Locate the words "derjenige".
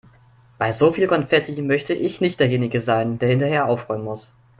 2.39-2.81